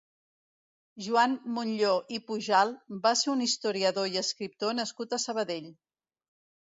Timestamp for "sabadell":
5.29-5.69